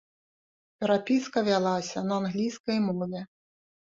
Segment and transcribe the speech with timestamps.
[0.79, 3.21] Перапіска вялася на англійскай мове.